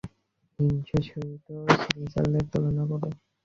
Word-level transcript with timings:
সিংহের 0.49 1.03
সহিত 1.07 1.47
শৃগালের 1.81 2.45
তুলনা 2.51 2.83
কর। 2.91 3.01